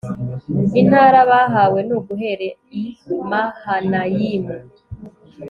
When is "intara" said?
0.81-1.19